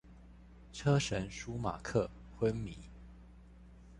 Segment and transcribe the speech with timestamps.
[0.73, 2.75] 車神舒馬克昏迷